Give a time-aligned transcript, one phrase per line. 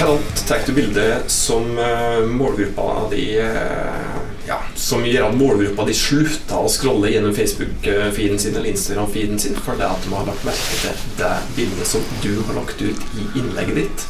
[0.00, 0.18] Hvordan
[0.48, 6.56] tar du bildet som eh, målgruppa di eh, ja, Som gjør at målgruppa di slutter
[6.56, 10.80] å scrolle gjennom Facebook-feeden sin eller Instagram-feeden sin for det at de har lagt merke
[10.80, 14.08] til det bildet som du har lagt ut i innlegget ditt?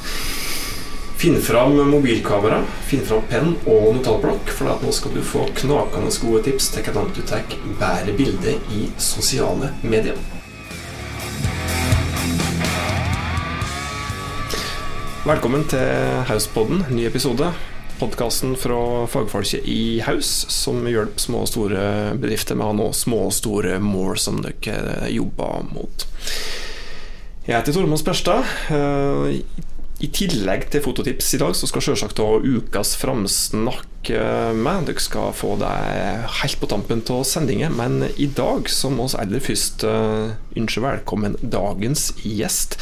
[1.19, 6.15] Finn fram mobilkamera, finn fram penn og notatblokk, for at nå skal du få knakende
[6.23, 7.43] gode tips til hvordan du tar
[7.83, 10.40] bedre bilder i sosiale medier.
[15.21, 17.51] Velkommen til Hauspodden, ny episode.
[17.99, 21.83] Podkasten fra fagfolket i Haus som hjelper små og store
[22.17, 26.07] bedrifter med å noen små og store mål som dere jobber mot.
[27.45, 28.49] Jeg heter Tormod Sperstad.
[30.01, 34.15] I tillegg til fototips i dag, så skal selvsagt ha ukas framsnakk
[34.57, 34.89] med.
[34.89, 35.77] Dere skal få det
[36.41, 41.37] helt på tampen av sendingen, men i dag så må vi aller først ønske velkommen
[41.45, 42.81] dagens gjest.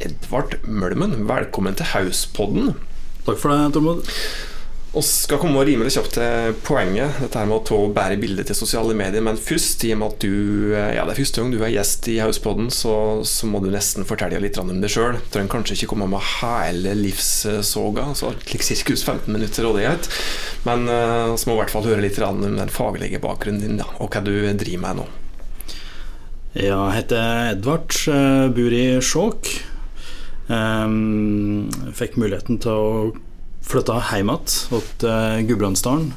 [0.00, 2.72] Edvard Mølmen, velkommen til Hauspodden.
[3.26, 4.06] Takk for det, Tormod.
[4.90, 8.96] Vi skal komme rimelig kjapt til poenget, dette her med å bære bilder til sosiale
[8.96, 9.22] medier.
[9.22, 12.08] Men først, i og med at du ja, det er første gang du er gjest
[12.10, 12.94] i Hauspodden, så,
[13.28, 15.20] så må du nesten fortelle litt om deg sjøl.
[15.30, 20.10] Trenger kanskje ikke komme med hele livssoga, så slik sirkus 15 minutter rådighet.
[20.66, 23.86] Men uh, så må i hvert fall høre litt om den faglige bakgrunnen din, da,
[24.00, 25.10] og hva du driver med nå.
[26.56, 27.94] Jeg heter Edvard,
[28.56, 29.58] bor i Skjåk.
[30.50, 32.90] Um, fikk muligheten til å
[33.62, 36.10] flytte hjem igjen til Gudbrandsdalen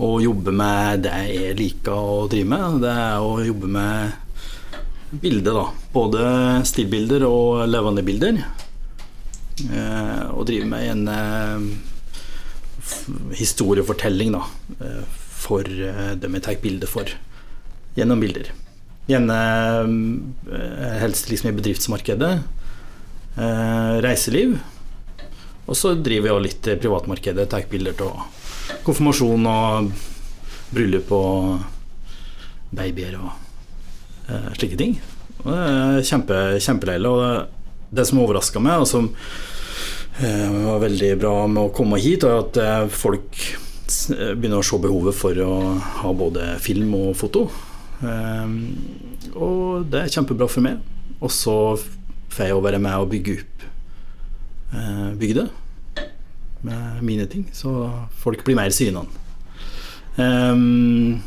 [0.00, 2.80] og jobbe med det jeg liker å drive med.
[2.84, 4.12] Det er å jobbe med
[5.20, 5.66] bilder, da.
[5.92, 6.22] Både
[6.68, 8.40] stillbilder og levende bilder.
[9.60, 11.60] Uh, og drive med en uh,
[13.36, 14.46] historiefortelling, da.
[14.80, 15.02] Uh,
[15.40, 15.68] for
[16.20, 17.12] dem jeg tar bilder for.
[17.96, 18.50] Gjennom bilder.
[19.10, 19.36] Gjerne
[21.00, 22.34] helst liksom i bedriftsmarkedet.
[23.38, 24.56] Eh, reiseliv.
[25.70, 27.46] Og så driver jeg litt privatmarkedet.
[27.50, 28.24] Tar bilder av
[28.86, 29.92] konfirmasjon og
[30.74, 31.62] bryllup og
[32.74, 33.30] babyer og
[34.30, 34.98] eh, slike ting.
[35.44, 37.14] Og det er kjempe, kjempeleilig.
[37.14, 39.08] Og det som overraska meg, og som
[40.18, 43.44] eh, var veldig bra med å komme hit, er at folk
[44.10, 45.54] begynner å se behovet for å
[46.02, 47.48] ha både film og foto.
[49.34, 50.78] Og det er kjempebra for meg.
[51.18, 51.56] Og så
[52.30, 53.66] får jeg å være med å bygge opp
[54.76, 55.48] eh, bygda
[56.66, 57.72] med mine ting, så
[58.20, 59.08] folk blir mer synende.
[60.20, 61.22] Um,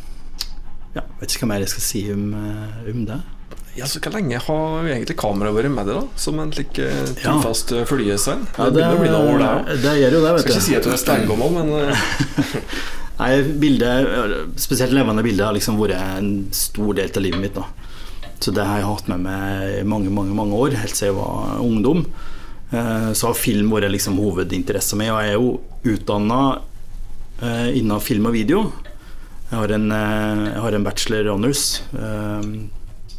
[0.94, 3.20] ja, vet ikke hva mer jeg skal si om, eh, om det.
[3.74, 6.20] Ja, så Hvor lenge har egentlig kameraet vært med deg, da?
[6.22, 6.76] Som en slik
[7.24, 7.86] trofast ja.
[7.90, 8.44] følgesvenn?
[8.54, 10.44] Ja, det, det, noen år, det, det gjør jo det, vet du.
[10.44, 11.74] Skal ikke si at du er steingammel, men
[13.24, 13.32] Nei,
[13.62, 14.12] bildet,
[14.62, 17.58] spesielt levende bilder, har liksom vært en stor del av livet mitt.
[17.58, 17.66] da
[18.44, 21.20] så det har jeg hatt med meg i mange, mange, mange år, helt siden jeg
[21.22, 22.04] var ungdom.
[23.16, 25.50] Så har film vært liksom hovedinteressen min, og jeg er jo
[25.94, 26.40] utdanna
[27.72, 28.60] innen film og video.
[29.52, 31.64] Jeg har en, jeg har en bachelor honors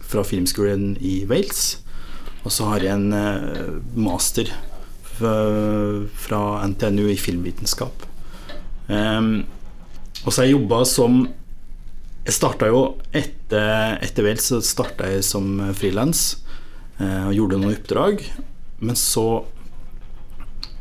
[0.04, 1.78] fra filmskolen i Wales.
[2.44, 3.08] Og så har jeg en
[3.96, 4.50] master
[5.14, 8.04] fra NTNU i filmvitenskap.
[8.90, 11.22] Og så har jeg jobba som
[12.24, 16.38] jeg starta jo etter, etter så starta jeg som frilans
[16.96, 18.24] eh, og gjorde noen oppdrag.
[18.80, 19.44] Men så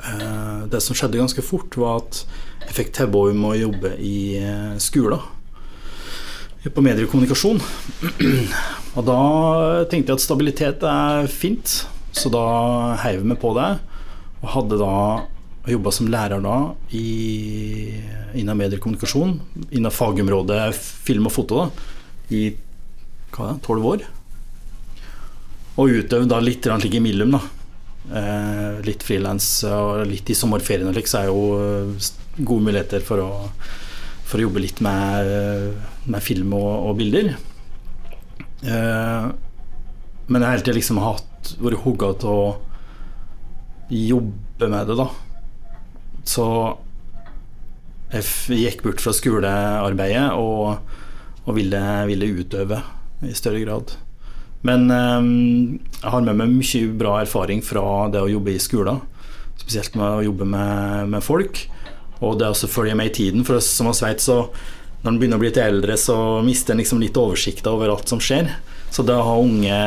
[0.07, 2.23] eh, Det som skjedde ganske fort, var at
[2.63, 5.19] jeg fikk tilbud om å jobbe i eh, skolen.
[6.63, 7.59] På mediekommunikasjon.
[8.95, 9.19] og da
[9.91, 11.81] tenkte jeg at stabilitet er fint,
[12.15, 12.45] så da
[13.03, 13.73] heiv jeg meg på det.
[14.39, 14.95] Og hadde da
[15.63, 16.57] og jobba som lærer da
[16.91, 17.05] i,
[18.35, 19.37] innen mediekommunikasjon,
[19.71, 21.93] innen fagområdet film og foto, da,
[22.35, 22.43] i
[23.63, 24.03] tolv år.
[25.79, 27.41] Og utøvd da litt slik imellom, da.
[28.03, 32.09] Eh, litt frilans og litt i sommerferien og så er jo eh,
[32.43, 33.29] gode muligheter for å,
[34.27, 35.31] for å jobbe litt med,
[36.11, 37.31] med film og, og bilder.
[38.67, 39.31] Eh,
[40.27, 41.53] men jeg har hele tida liksom vært
[41.85, 42.45] hugga til å
[43.93, 45.07] jobbe med det, da.
[46.27, 46.45] Så
[48.13, 50.83] jeg gikk bort fra skolearbeidet og,
[51.43, 52.79] og ville, ville, utøve
[53.25, 53.95] i større grad.
[54.63, 59.01] Men um, jeg har med meg mye bra erfaring fra det å jobbe i skolen.
[59.59, 61.65] Spesielt med å jobbe med, med folk.
[62.23, 63.43] Og det å følge med i tiden.
[63.47, 64.45] For som vi vet, så
[65.03, 66.15] når en begynner å bli litt eldre, så
[66.45, 68.53] mister en liksom litt oversikt over alt som skjer.
[68.93, 69.77] Så det å ha unge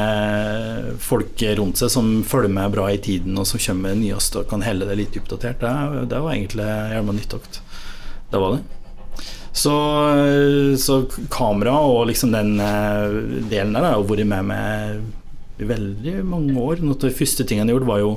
[0.98, 4.48] folk rundt seg som følger med bra i tiden, og som kommer med nyeste og
[4.50, 7.60] kan helle det litt oppdatert, det, det var egentlig jævla nyttokt.
[8.32, 8.64] Det var det.
[9.56, 9.74] Så,
[10.82, 10.96] så
[11.32, 13.14] kamera og liksom den eh,
[13.48, 16.82] delen der har vært med meg i veldig mange år.
[16.82, 18.10] Noe av de første tingene jeg gjorde, var jo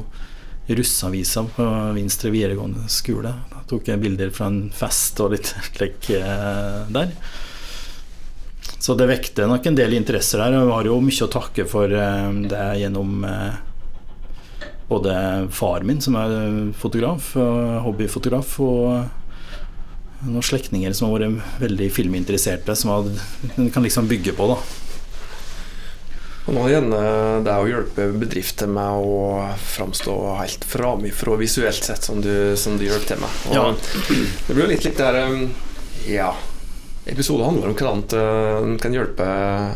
[0.69, 3.31] russeavisa på Vinstre videregående skole.
[3.53, 7.13] Da tok jeg bilder fra en fest og litt slik eh, der.
[8.79, 10.55] Så det vekte nok en del interesser der.
[10.55, 13.57] Jeg har jo mye å takke for eh, det gjennom eh,
[14.89, 15.15] både
[15.53, 16.35] far min, som er
[16.79, 17.35] fotograf,
[17.85, 24.49] hobbyfotograf, og noen slektninger som har vært veldig filminteresserte, som man kan liksom bygge på.
[24.55, 24.57] da
[26.49, 29.17] og nå gjelder det å hjelpe bedrifter med å
[29.61, 33.35] framstå helt framifrå visuelt sett, som du, som du hjelper til med.
[33.51, 33.65] Og ja.
[34.47, 35.19] Det blir jo litt litt der
[36.09, 36.31] Ja.
[37.09, 38.03] Episoden handler om hvordan
[38.69, 39.27] en kan hjelpe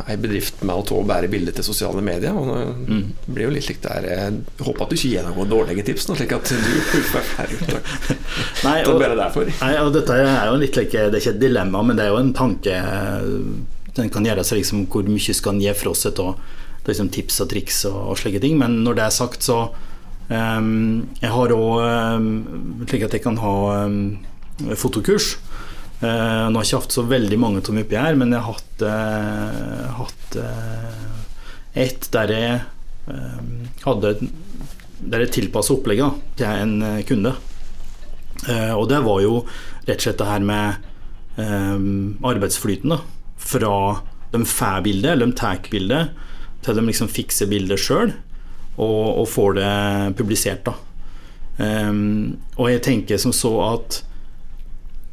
[0.08, 2.36] ei bedrift med å bære bilder til sosiale medier.
[2.38, 2.50] Og
[2.88, 3.04] mm.
[3.26, 6.08] Det blir jo litt likt der Jeg håper at du ikke gir noen dårlige tips,
[6.10, 6.58] nå, slik at du
[7.40, 7.84] her ute.
[8.64, 11.46] Nei, og, det er nei, og dette er jo litt like, Det er ikke et
[11.46, 12.82] dilemma, men det er jo en tanke
[13.94, 16.38] den kan gjøre seg liksom hvor mye skal en gi fra seg av
[16.88, 18.58] liksom tips og triks og, og, slike ting.
[18.60, 19.68] Men når det er sagt, så
[20.30, 21.84] um, Jeg har òg
[22.20, 22.30] um,
[22.90, 24.18] slik at jeg kan ha um,
[24.80, 25.36] fotokurs.
[26.04, 28.44] Uh, nå har jeg ikke hatt så veldig mange av dem oppi her, men jeg
[28.44, 31.04] har hatt, eh, hatt eh,
[31.86, 32.62] ett der jeg
[33.84, 34.12] hadde
[35.04, 37.34] Der jeg tilpassa opplegget til en kunde.
[38.48, 39.42] og det var jo
[39.84, 42.90] rett og slett det her med arbeidsflyten.
[42.90, 43.00] da
[43.36, 44.00] Fra
[44.32, 46.16] de får bildet, eller de tar bildet,
[46.64, 48.14] til de liksom fikser bildet sjøl
[48.78, 50.64] og, og, får det publisert.
[50.64, 50.74] da.
[52.56, 54.04] Og jeg tenker som så at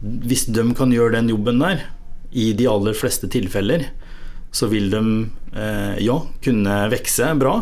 [0.01, 1.85] hvis de kan gjøre den jobben der,
[2.31, 3.89] i de aller fleste tilfeller,
[4.55, 5.03] så vil de
[5.55, 7.59] eh, ja, kunne vokse bra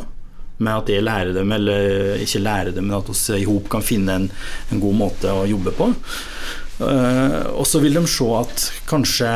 [0.58, 3.84] med at jeg lærer dem, eller ikke lærer dem, men at vi i hop kan
[3.84, 4.28] finne en,
[4.72, 5.90] en, god måte å jobbe på.
[6.84, 9.32] Eh, og så vil de se at kanskje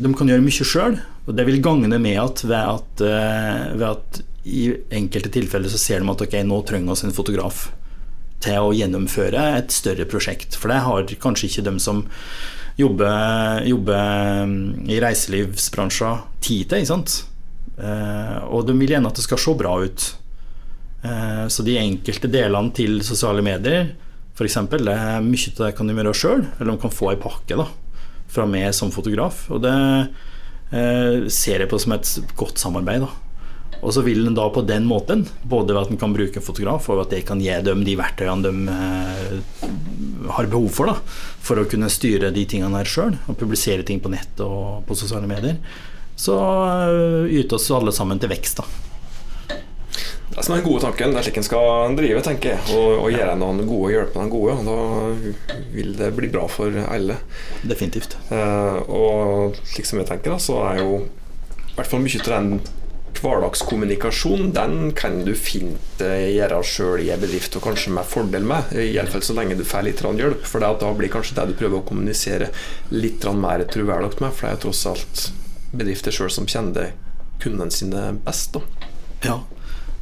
[0.00, 3.84] de kan gjøre mye sjøl, og det vil gagne med at ved at, uh, ved
[3.90, 7.66] at i enkelte tilfeller så ser de at ok, nå trenger vi en fotograf
[8.44, 10.56] til å gjennomføre et større prosjekt.
[10.58, 12.04] For det har kanskje ikke de som
[12.80, 16.80] jobber, jobber mm, i reiselivsbransjen tid til.
[16.80, 17.18] ikke sant?
[17.80, 20.08] Uh, og de vil gjerne at det skal se bra ut.
[21.04, 23.92] Uh, så de enkelte delene til sosiale medier,
[24.36, 27.20] f.eks., det er mye av det kan de gjøre sjøl, eller de kan få ei
[27.20, 27.68] pakke da,
[28.30, 29.46] fra meg som fotograf.
[29.52, 29.76] Og det
[30.70, 33.02] Eh, ser jeg på som et godt samarbeid.
[33.02, 33.10] da
[33.80, 36.44] og så vil en da på den måten, både ved at en kan bruke en
[36.44, 39.70] fotograf, og at det kan gi dem de verktøyene de eh,
[40.36, 40.98] har behov for, da,
[41.40, 44.98] for å kunne styre de tingene her sjøl, og publisere ting på nett og på
[44.98, 45.56] sosiale medier,
[46.20, 48.60] så uh, yter oss alle sammen til vekst.
[48.60, 48.68] da.
[50.30, 51.14] Det er den gode tanken.
[51.14, 52.60] Det er slik en skal drive, tenker jeg.
[52.76, 54.52] Og, og gjøre noen gode og hjelpe noen gode.
[54.68, 57.16] Da vil det bli bra for alle.
[57.66, 58.14] Definitivt.
[58.30, 62.30] Eh, og slik som jeg tenker, da, så er jo i hvert fall mye av
[62.30, 62.52] den
[63.18, 68.72] hverdagskommunikasjon den kan du fint gjøre sjøl i en bedrift, og kanskje med fordel med.
[68.76, 70.46] Iallfall så lenge du får litt hjelp.
[70.46, 72.50] For da blir kanskje det du prøver å kommunisere
[72.94, 74.32] litt mer troverdig med.
[74.32, 75.30] For det er tross alt
[75.72, 76.94] bedrifter sjøl som kjenner
[77.40, 78.56] kundene sine best.
[78.56, 78.90] Da.
[79.24, 79.38] Ja,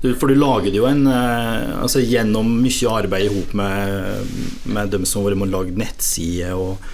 [0.01, 4.35] for du lager jo en eh, altså Gjennom mye arbeid i med,
[4.65, 6.85] med dem som har lagd nettsider og,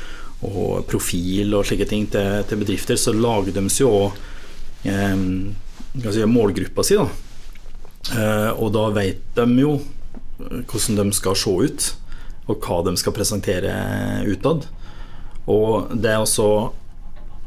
[0.41, 4.23] og, profil og slike ting til, til bedrifter, så lager de jo òg
[4.89, 5.21] eh,
[6.03, 6.99] si, målgruppa si.
[6.99, 7.09] Da.
[8.15, 9.79] Eh, og da vet de jo
[10.39, 11.91] hvordan de skal se ut,
[12.51, 13.75] og hva de skal presentere
[14.29, 14.67] utad.
[15.51, 16.73] Og det er også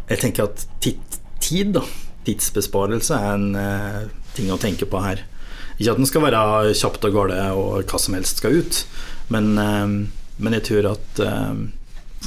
[0.08, 1.82] Jeg tenker at tid, da,
[2.24, 4.06] tidsbesparelse, er en eh,
[4.38, 5.25] ting å tenke på her.
[5.75, 8.80] Ikke at den skal være kjapt og gale og hva som helst skal ut,
[9.27, 9.84] men, eh,
[10.39, 11.60] men jeg tror at eh,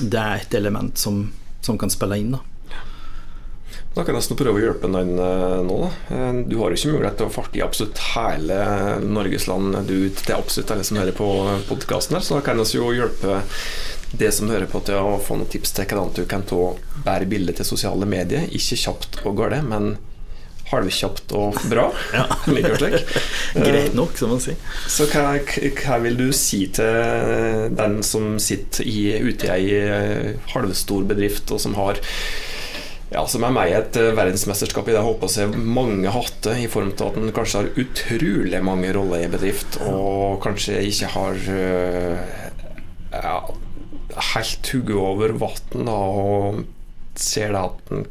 [0.02, 1.30] det er et element som,
[1.64, 2.36] som kan spille inn.
[2.36, 2.44] da
[3.90, 5.78] da kan jeg nesten prøve å hjelpe noen eh, nå.
[5.82, 6.18] Da.
[6.46, 8.60] Du har jo ikke mulighet til å farte i absolutt hele
[9.02, 11.30] Norges land du, til absolutt alle som hører på
[11.66, 13.40] podkasten her, så da kan vi jo hjelpe
[14.10, 16.70] det som hører på til å få noen tips til hvordan du kan ta
[17.06, 18.46] bære bilde til sosiale medier.
[18.54, 19.96] Ikke kjapt og galt, men
[20.70, 21.88] halvkjapt og bra.
[22.18, 22.26] ja.
[23.66, 24.58] Greit nok, som man sier.
[24.90, 30.54] Så hva, hva, vil du si til den som sitter i, ute i ei eh,
[30.54, 31.98] halvstor bedrift, og som har
[33.10, 36.68] ja, som er meg et eh, verdensmesterskap i det håper å se mange hatter, i
[36.70, 41.34] form av at en kanskje har utrolig mange roller i bedrift, og kanskje ikke har
[41.56, 42.18] eh,
[43.16, 43.36] ja,
[44.34, 46.62] helt hugget over vann og
[47.18, 48.04] ser det at en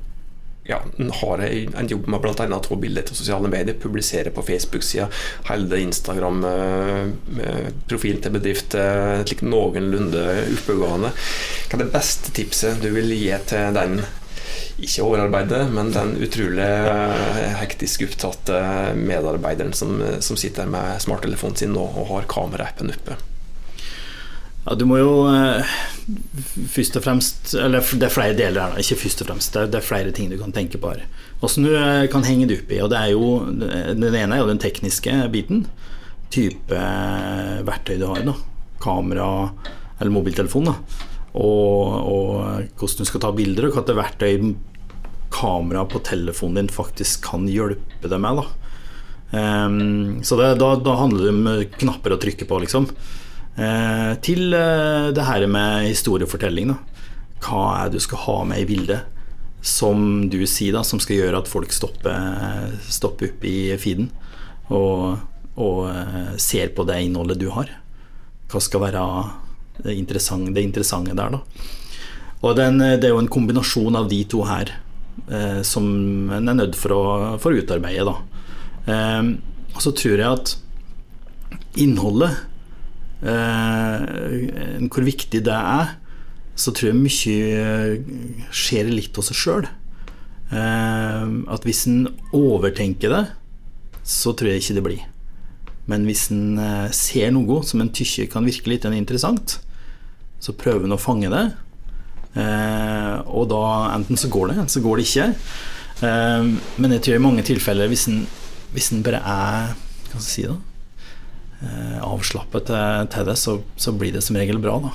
[0.69, 0.79] ja,
[1.21, 2.45] har en jobb med bl.a.
[2.45, 5.07] å ta bilder til sosiale medier, publisere på Facebook-sida,
[5.49, 10.23] holde Instagram-profilen til bedrifter slik noenlunde
[10.59, 11.09] oppegående.
[11.09, 13.93] Hva er det beste tipset du vil gi til den
[14.79, 18.59] ikke overarbeidet, men den utrolig eh, hektisk opptatte
[18.95, 23.17] medarbeideren som, som sitter med smarttelefonen sin og, og har kameraappen oppe.
[24.65, 25.75] Ja, du må jo eh,
[26.69, 29.55] først og fremst Eller det er flere deler her, ikke først og fremst.
[29.55, 31.05] Det er, er flere ting du kan tenke på her.
[31.45, 32.81] Åssen du eh, kan henge det opp i.
[32.83, 35.65] Og det er jo, den ene er jo den tekniske biten.
[36.29, 36.81] Type
[37.65, 38.23] verktøy du har.
[38.27, 38.35] da
[38.79, 39.29] Kamera
[39.99, 40.69] eller mobiltelefon.
[40.69, 44.53] da og, og, hvordan du skal ta bilder, og hva slags verktøy
[45.29, 48.41] kamera på telefonen din faktisk kan hjelpe deg med.
[48.41, 48.69] Da.
[49.29, 52.89] Um, så det, da, da, handler det om knapper å trykke på, liksom.
[53.59, 56.74] Uh, til uh, det her med historiefortelling.
[56.74, 57.05] Da.
[57.45, 59.15] Hva er det du skal ha med i bildet
[59.62, 64.07] som du sier, da, som skal gjøre at folk stopper, stopper opp i feeden
[64.71, 65.19] og,
[65.59, 67.69] og uh, ser på det innholdet du har.
[68.50, 69.03] Hva skal være
[69.83, 71.67] det interessante, det interessante der, da.
[72.39, 74.71] Og den, det er jo en kombinasjon av de to her
[75.27, 77.03] eh, som en er nødt for å,
[77.43, 78.15] for å utarbeide, da.
[78.89, 79.33] Eh,
[79.75, 80.55] og så tror jeg at
[81.79, 82.39] innholdet,
[83.24, 85.95] eh, hvor viktig det er,
[86.59, 89.69] så tror jeg mye skjer litt av seg sjøl.
[90.50, 93.24] Eh, at hvis en overtenker det,
[94.03, 95.07] så tror jeg ikke det blir.
[95.89, 99.59] Men hvis en eh, ser noe som en tykker kan virke litt interessant,
[100.39, 101.43] så prøver hun å fange det.
[102.39, 103.63] Eh, og da
[103.96, 105.27] enten så går det, eller så går det ikke.
[106.08, 108.24] Eh, men jeg tror i mange tilfeller, hvis en,
[108.75, 109.77] hvis en bare er
[110.10, 110.55] hva skal jeg si da,
[111.65, 114.77] eh, avslappet til, det, så, så, blir det som regel bra.
[114.86, 114.93] Da.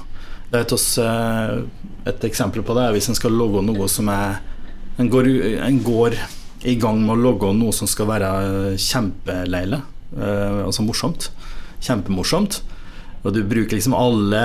[0.61, 4.43] Et, også, eh, et eksempel på det er hvis en skal logge noe som er
[4.95, 5.27] En går,
[5.67, 6.15] en går
[6.71, 8.29] i gang med å logge noe som skal være
[8.79, 9.81] kjempeleile,
[10.15, 11.33] eh, altså morsomt.
[11.83, 12.61] Kjempemorsomt.
[13.25, 14.41] Og du bruker liksom alle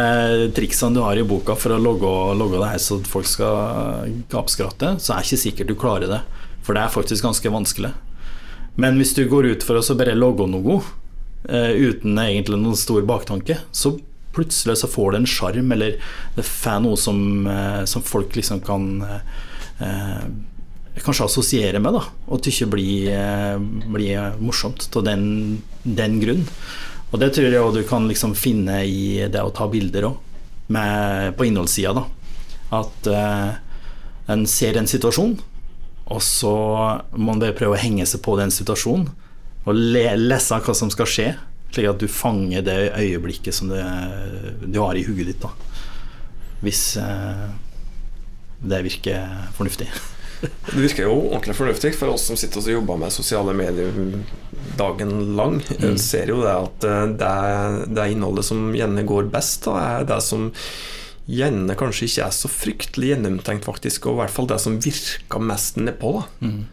[0.56, 5.14] triksene du har i boka for å logge, det her så folk skal gapskratte, så
[5.14, 6.22] er det ikke sikkert du klarer det.
[6.64, 7.92] For det er faktisk ganske vanskelig.
[8.80, 13.04] Men hvis du går ut for å bare logge noe uh, uten egentlig noen stor
[13.08, 13.98] baktanke, så
[14.36, 15.98] plutselig så får det en sjarm, eller
[16.38, 17.20] det får noe som,
[17.50, 20.24] uh, som, folk liksom kan uh,
[21.04, 23.12] kanskje assosiere med, da, og ikke blir,
[23.92, 25.26] blir morsomt av den,
[25.84, 26.48] den grunn.
[27.10, 30.18] Og det tror jeg du kan liksom finne i det å ta bilder òg,
[30.70, 31.96] på innholdssida.
[31.98, 32.06] da.
[32.80, 33.56] At uh,
[34.30, 35.40] en ser en situasjon,
[36.10, 36.54] og så
[37.18, 39.10] må en bare prøve å henge seg på den situasjonen
[39.70, 41.26] og le lese hva som skal skje,
[41.70, 43.82] slik at du fanger det øyeblikket som det,
[44.64, 45.44] du har i hodet ditt.
[45.44, 45.52] da.
[46.62, 47.50] Hvis uh,
[48.62, 49.90] det virker fornuftig.
[50.40, 53.92] Det virker jo ordentlig fornuftig for oss som sitter og jobber med sosiale medier
[54.80, 55.60] dagen lang.
[55.80, 55.98] Mm.
[56.00, 57.34] ser jo det at eh, det,
[57.96, 60.50] det innholdet som gjerne går best, da, er det som
[61.30, 65.44] gjerne kanskje ikke er så fryktelig gjennomtenkt, faktisk, og i hvert fall det som virker
[65.44, 66.16] mest nedpå.
[66.42, 66.64] Mm.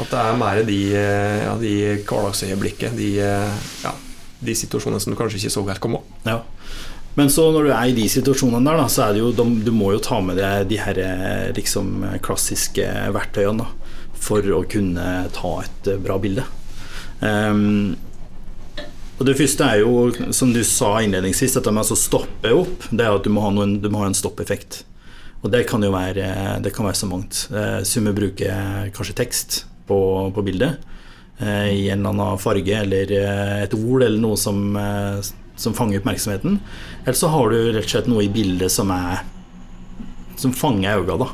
[0.00, 1.74] At det er mer de, eh, ja, de
[2.06, 3.92] hverdagsøyeblikket, de, eh, ja,
[4.42, 6.00] de situasjonene som du kanskje ikke så helt komme.
[6.24, 6.40] Ja.
[7.18, 9.72] Men så når du er i de situasjonene der, da, så er det jo Du
[9.76, 11.00] må jo ta med deg de her
[11.56, 16.46] liksom, klassiske verktøyene da, for å kunne ta et bra bilde.
[17.20, 17.98] Um,
[19.22, 22.88] og Det første er jo, som du sa innledningsvis, dette med å stoppe opp.
[22.90, 24.80] Det er at du må ha, noen, du må ha en stoppeffekt.
[25.42, 26.24] Og det kan jo være,
[26.74, 27.44] kan være så mangt.
[27.54, 29.98] Eh, Summe bruker kanskje tekst på,
[30.34, 30.82] på bildet
[31.38, 35.74] eh, i en eller annen farge eller eh, et ord eller noe som eh, som
[35.74, 36.58] fanger oppmerksomheten.
[37.04, 39.22] Eller så har du rett og slett noe i bildet som er
[40.40, 41.28] som fanger øynene.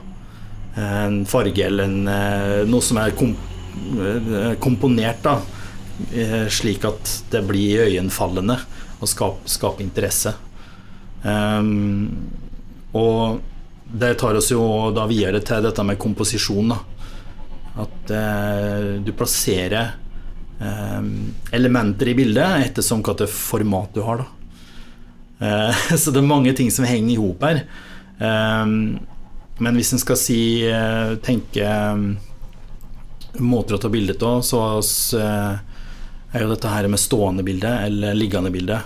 [0.78, 3.34] En farge eller en, eh, noe som er kom,
[3.98, 5.40] eh, komponert da,
[6.14, 8.58] eh, slik at det blir øyenfallende
[9.00, 10.34] og skaper skap interesse.
[11.24, 12.30] Um,
[12.94, 13.40] og
[13.90, 16.68] det tar oss jo da videre til dette med komposisjon.
[16.68, 16.78] Da.
[17.84, 19.94] At eh, du plasserer
[20.58, 24.24] elementer i bildet ettersom hva slags format du har.
[24.24, 24.26] Da.
[26.00, 27.62] så det er mange ting som henger i hop her.
[28.18, 28.98] Ehm,
[29.58, 31.70] men hvis en skal si eh, tenke
[33.38, 34.62] måter å ta bilde av, så
[35.18, 35.58] eh,
[36.34, 38.78] er jo dette her med stående bilde eller liggende bilde.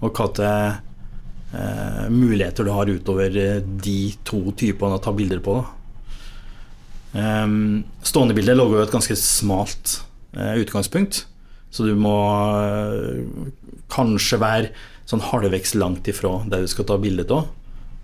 [0.00, 0.86] Og hva til
[2.14, 3.32] muligheter du har utover
[3.82, 5.56] de to typene å ta bilder på.
[7.10, 11.24] Stående bilde lager jo et ganske smalt Eh, utgangspunkt.
[11.70, 12.14] Så du må
[12.58, 13.22] eh,
[13.90, 14.70] kanskje være
[15.10, 17.48] sånn halvveis langt ifra der du skal ta bilde av,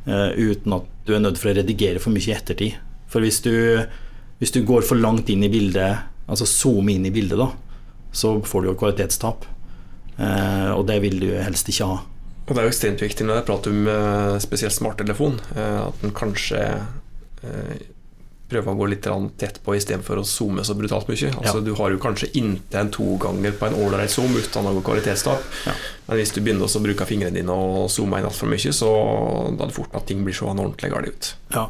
[0.06, 2.78] eh, uten at du er nødt for å redigere for mye i ettertid.
[3.10, 3.54] For hvis du,
[4.40, 7.50] hvis du går for langt inn i bildet, altså zoome inn i bildet, da,
[8.16, 9.46] så får du jo kvalitetstap.
[10.16, 11.98] Og det vil du helst ikke ha.
[12.46, 16.62] Og Det er jo ekstremt viktig når jeg prater om spesielt smarttelefon, at den kanskje
[18.50, 19.06] prøve å gå litt
[19.40, 21.32] tett på istedenfor å zoome så brutalt mye.
[21.34, 21.64] Altså, Ja.
[21.66, 25.42] Du har jo kanskje inntil en to ganger på en ålreit zoom uten noe kvalitetstap.
[25.66, 25.72] Ja.
[26.06, 28.90] Men hvis du begynner å bruke fingrene dine og zoome inn altfor mye, så
[29.56, 31.34] da er det fort at ting blir seende ordentlig galt ut.
[31.54, 31.66] Ja.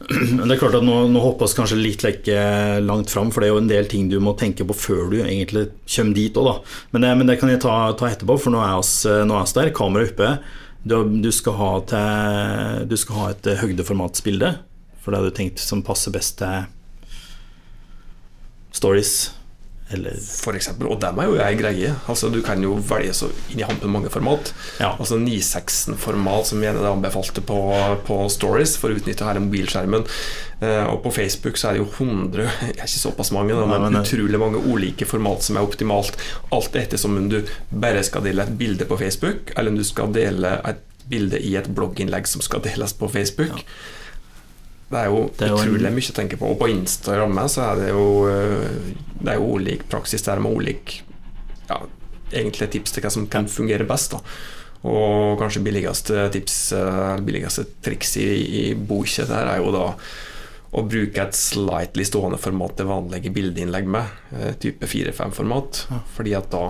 [0.36, 2.38] Men det er klart at nå, nå hopper vi kanskje litt like
[2.80, 5.18] langt fram, for det er jo en del ting du må tenke på før du
[5.20, 6.54] egentlig kommer dit òg, da.
[6.94, 9.54] Men det, men det kan jeg ta, ta etterpå, for nå er oss, nå er
[9.58, 9.74] der.
[9.76, 10.32] Kameraet oppe.
[10.80, 14.54] Du, du, skal ha til, du skal ha et høydeformatsbilde,
[15.10, 16.70] for det hadde du tenkt som passer best til
[18.72, 19.30] stories.
[19.90, 21.88] Eller For eksempel, og dem er jo ei greie.
[22.06, 24.52] Altså, du kan jo velge så inn i hampen mange format.
[24.78, 24.92] Ja.
[25.02, 27.56] Altså 9.6-format, som gjerne er anbefalte på,
[28.06, 30.06] på Stories for å utnytte hele mobilskjermen.
[30.62, 33.96] Eh, og på Facebook så er det jo 100, ikke såpass mange, da, Nei, men,
[33.98, 36.14] men- utrolig mange ulike format som er optimalt.
[36.54, 37.40] Alt ettersom om du
[37.74, 41.56] bare skal dele et bilde på Facebook, eller om du skal dele et bilde i
[41.58, 43.64] et blogginnlegg som skal deles på Facebook.
[44.90, 46.48] Det er jo Det er utrolig en- mye å tenke på.
[46.50, 50.56] Og på Instagram så er det jo eh, Det er jo ulik praksis der med
[50.56, 51.02] ulik
[51.70, 51.76] ja,
[52.32, 54.10] egentlig tips til hva som kan fungere best.
[54.16, 54.20] da
[54.82, 58.26] Og kanskje billigste tips Eller billigste triks i,
[58.70, 59.86] i boka der er jo da
[60.70, 64.06] å bruke et slightly stående format til vanlige bildeinnlegg med,
[64.38, 65.80] eh, type 4-5-format.
[65.90, 65.96] Ja.
[66.14, 66.60] Fordi at da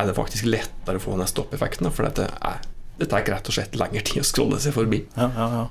[0.00, 1.90] er det faktisk lettere å få den stoppeffekten.
[1.92, 2.62] For dette, er,
[2.98, 5.02] det tar rett og slett lengre tid å scrolle seg forbi.
[5.14, 5.66] Ja, ja, ja.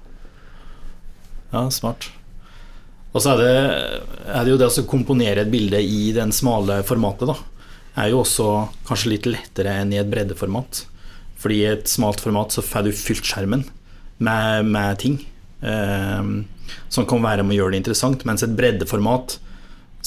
[1.51, 2.09] Ja, smart.
[3.11, 3.55] Og så er det,
[4.31, 7.35] er det jo det å komponere et bilde i den smale formatet, da.
[7.99, 8.47] Er jo også
[8.87, 10.85] kanskje litt lettere enn i et breddeformat.
[11.41, 13.65] Fordi i et smalt format så får du fylt skjermen
[14.23, 15.19] med, med ting.
[15.59, 16.23] Eh,
[16.87, 18.23] som kan være med å gjøre det interessant.
[18.27, 19.37] Mens et breddeformat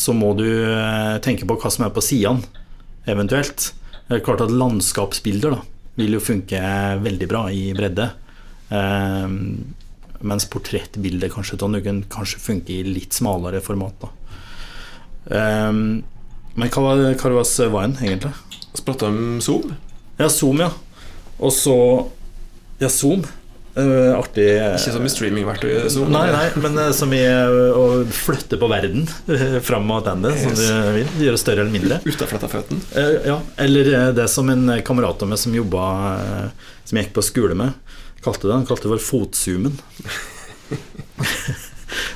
[0.01, 2.65] så må du eh, tenke på hva som er på sidene,
[3.11, 3.73] eventuelt.
[4.09, 5.61] Det er klart at landskapsbilder da,
[6.01, 6.61] vil jo funke
[7.05, 8.09] veldig bra i bredde.
[8.73, 9.27] Eh,
[10.25, 14.09] mens portrettbildet kanskje, av Nuggen kanskje funker i litt smalere format.
[15.29, 15.71] Eh,
[16.55, 17.07] men hva var
[17.39, 18.35] var veien, egentlig?
[18.75, 19.73] Vi prater om Zoom.
[20.19, 20.71] Ja, Zoom, ja.
[21.39, 21.79] Og så
[22.81, 23.25] Ja, Zoom.
[23.75, 25.89] Uh, artig Ikke som i streamingverktøy.
[25.91, 26.13] Zoom.
[26.15, 30.31] Nei, nei, men uh, som i uh, å flytte på verden eh, fram og tilbake,
[30.39, 30.63] som du
[31.01, 31.09] vil.
[31.25, 31.99] Gjøre større eller mindre.
[32.07, 32.85] Utafletta føttene.
[32.95, 35.89] Eh, ja, eller eh, det som en kamerat av meg som jobba
[36.21, 37.75] eh, Som jeg gikk på skole med,
[38.25, 38.57] kalte det.
[38.57, 39.79] Han kalte det for fotsumen.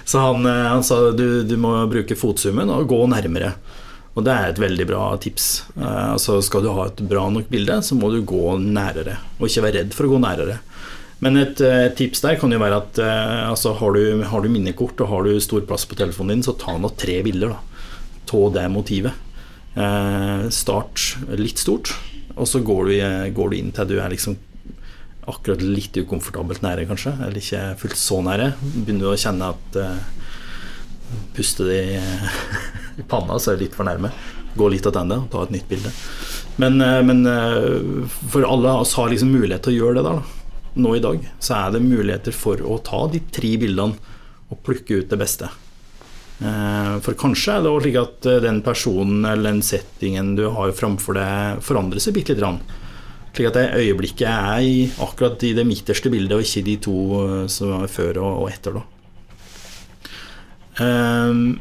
[0.09, 3.53] Så han, eh, han sa du, du må bruke fotsumen og gå nærmere.
[4.19, 5.49] Og det er et veldig bra tips.
[5.77, 9.19] Eh, altså Skal du ha et bra nok bilde, så må du gå nærere.
[9.39, 10.59] Og ikke være redd for å gå nærere.
[11.23, 12.99] Men et, eh, et tips der kan jo være at
[13.51, 16.57] altså, har, du, har du minnekort og har du stor plass på telefonen din, så
[16.59, 19.25] ta nå tre bilder av det motivet.
[19.79, 21.93] Eh, start litt stort,
[22.35, 22.95] og så går du,
[23.37, 24.39] går du inn til du er liksom
[25.31, 27.15] akkurat litt ukomfortabelt nære, kanskje.
[27.19, 28.53] Eller ikke fullt så nære.
[28.63, 30.17] Begynner du å kjenne at uh,
[31.37, 32.01] Puster det i,
[33.01, 34.11] i panna, så er det litt for nærme.
[34.59, 35.93] Gå litt tilbake og ta et nytt bilde.
[36.61, 40.21] Men, uh, men uh, for alle oss har liksom mulighet til å gjøre det der.
[40.21, 40.75] Da.
[40.79, 44.17] Nå i dag så er det muligheter for å ta de tre bildene
[44.49, 45.49] og plukke ut det beste.
[46.39, 50.47] Eh, For kanskje er det også slik at eh, den personen eller den settingen du
[50.55, 52.61] har framfor deg, forandrer seg bitte lite grann.
[53.33, 56.99] Slik at det øyeblikket er i, akkurat i det midterste bildet, og ikke de to
[57.23, 58.79] eh, som er før og, og etter.
[58.79, 58.87] Da.
[60.79, 61.59] Um,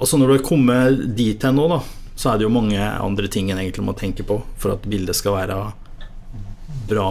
[0.00, 1.80] og så når du har kommet dit hen nå, da,
[2.16, 5.16] så er det jo mange andre ting en egentlig må tenke på for at bildet
[5.16, 5.58] skal være
[6.90, 7.08] bra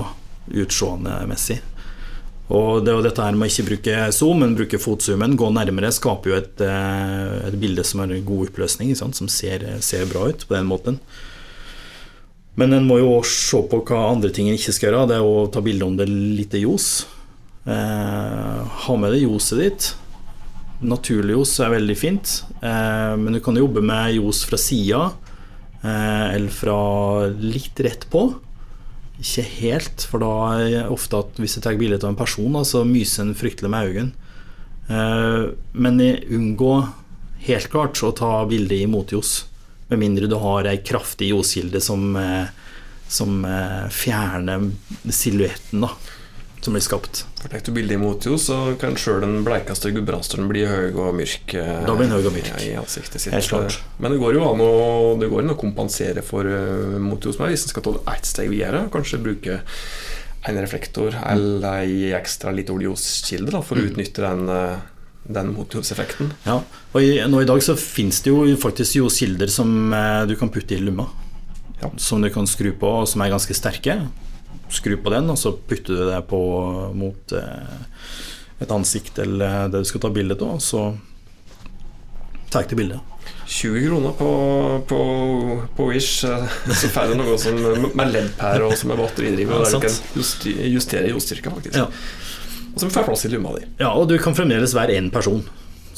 [0.49, 1.59] utseendemessig.
[2.49, 5.91] Og det er dette her med å ikke bruke zoom, men bruke fotzoomen, gå nærmere,
[5.93, 10.47] skaper jo et, eh, et bilde som har god oppløsning, som ser, ser bra ut
[10.49, 10.97] på den måten.
[12.59, 15.07] Men en må jo også se på hva andre ting en ikke skal gjøre.
[15.11, 16.89] Det er å ta bilde om det lite ljos.
[17.69, 19.89] Eh, ha med deg ljoset ditt.
[20.79, 25.11] Naturlig ljos er veldig fint, eh, men du kan jobbe med ljos fra sida,
[25.83, 28.29] eh, eller fra litt rett på.
[29.19, 32.53] Ikke helt, for da er det ofte at hvis jeg tar bilde av en person,
[32.55, 34.13] da, så myser en fryktelig med øynene.
[34.89, 36.73] Eh, Men unngå
[37.43, 39.48] helt klart å ta bilde i motljos,
[39.89, 42.47] med mindre du har ei kraftig ljoskilde som, eh,
[43.09, 44.69] som eh, fjerner
[45.09, 45.89] silhuetten da,
[46.61, 47.23] som blir skapt.
[47.39, 51.53] Fortekter du bildet imot jo, så kan sjøl den bleikeste gudbrandsdølen bli høy og mørk.
[51.55, 52.51] eh, Da blir den høy og mørk.
[52.67, 53.33] I ansiktet sitt.
[53.33, 53.79] Helt klart.
[53.97, 54.71] Men det går jo an å,
[55.21, 56.43] det går an å kompensere for
[56.99, 58.85] mot jo som med hvis en skal ta det ett steg videre.
[58.93, 59.61] Kanskje bruke
[60.47, 63.89] en reflektor eller ei ekstra litt oljeoskilde for å Mm.
[63.91, 64.45] utnytte den,
[65.29, 69.51] den motorseffekten Ja, og i, nå i dag så finnes det jo faktisk jo kilder
[69.53, 71.05] som eh, du kan putte i lomma.
[71.79, 71.91] Ja.
[72.01, 73.99] Som du kan skru på, og som er ganske sterke.
[74.73, 76.39] Skru på den, og så putter du det på
[76.97, 77.93] mot eh,
[78.59, 80.89] et ansikt eller det du skal ta bilde av, så
[82.49, 83.15] tar jeg til bildet.
[83.49, 84.29] 20 kroner på,
[84.89, 84.99] på,
[85.77, 87.57] på Wish, eh, så får du noe som,
[87.97, 89.63] med LED-pære og som er batteridriver.
[89.63, 91.79] Ja, du kan justere jordstyrka, faktisk.
[91.79, 91.87] Ja.
[92.79, 93.65] Og som får plass i lomma di.
[93.81, 95.43] Ja, og du kan fremdeles være én person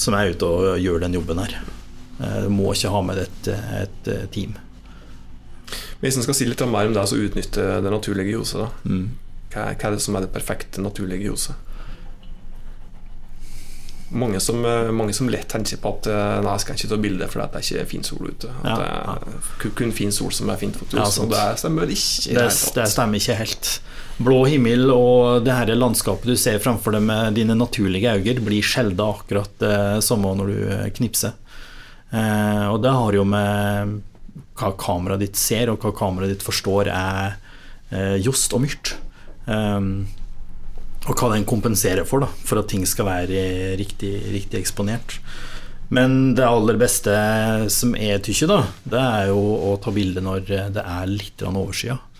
[0.01, 1.53] som er ute og gjør den jobben her.
[2.19, 4.55] Eh, Du må ikke ha med et, et eh, team.
[6.01, 8.69] Hvis en skal si litt mer om det å utnytte det naturlige ljoset, da.
[8.89, 9.11] Mm.
[9.53, 11.53] Hva, hva er det som er det perfekte naturlige ljoset?
[14.11, 16.97] Mange som, eh, mange som lett tenker på at eh, nei, jeg skal ikke ta
[17.05, 18.49] bilde fordi at det ikke er fin sol ute.
[18.59, 18.87] At Ja, det
[19.69, 22.33] er kun- fin sol som er fint for Ja, og det stemmer ikke.
[22.33, 23.69] Det, det det stemmer ikke helt.
[24.21, 28.65] Blå himmel og det her landskapet du ser framfor deg med dine naturlige øyne, blir
[28.65, 31.37] sjelden akkurat det samme når du eh, knipser.
[32.11, 34.01] Eh, og det har jo med
[34.59, 37.37] hva kameraet ditt ser, og hva kameraet ditt forstår er
[37.89, 38.95] eh, just og myrt.
[41.01, 45.17] Og hva den kompenserer for, da, for at ting skal være riktig, riktig eksponert.
[45.91, 47.11] Men det aller beste
[47.73, 48.59] som jeg tykker, da,
[48.93, 50.45] det er jo å ta bilde når
[50.77, 51.97] det er litt overskya.
[51.97, 52.10] Eh,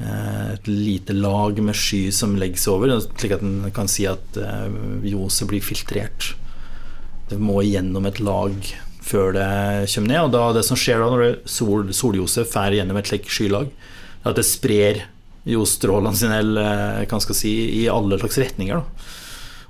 [0.00, 4.78] Et lite lag med sky som legges over, slik at en kan si at eh,
[5.10, 6.32] ljoset blir filtrert.
[7.28, 8.54] Det må gjennom et lag
[9.04, 9.48] før det
[9.92, 10.22] kommer ned.
[10.24, 13.68] Og da, det som skjer da når sol, solljoset fer gjennom et slikt skylag,
[14.22, 15.04] er at det sprer
[15.48, 18.80] ljosstrålene sine jeg si, i alle slags retninger.
[18.80, 19.06] Da.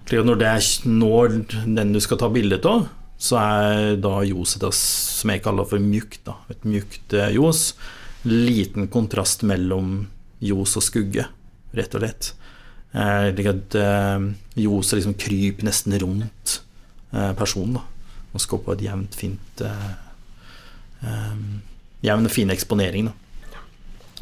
[0.07, 0.55] Slik at når det
[0.91, 1.37] når
[1.79, 2.89] den du skal ta bilde av,
[3.21, 6.31] så er da ljoset som jeg kaller for mjukt.
[6.51, 7.75] Et mjukt eh, ljos.
[8.25, 10.09] Liten kontrast mellom
[10.45, 11.27] ljos og skugge,
[11.77, 12.33] rett og slett.
[12.91, 14.27] Eh, Slik at eh,
[14.59, 16.57] ljoset liksom kryper nesten rundt
[17.15, 17.79] eh, personen.
[17.79, 17.85] Da.
[18.35, 19.65] Og skaper et jevnt, fint
[22.05, 23.09] Jevn og fin eksponering.
[23.09, 23.63] Da.